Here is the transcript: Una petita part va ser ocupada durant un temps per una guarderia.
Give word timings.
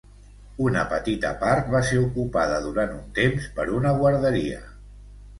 Una 0.67 0.83
petita 0.93 1.33
part 1.41 1.67
va 1.73 1.81
ser 1.89 1.99
ocupada 2.05 2.55
durant 2.63 2.95
un 2.95 3.03
temps 3.19 3.45
per 3.59 3.67
una 3.81 3.93
guarderia. 3.99 4.63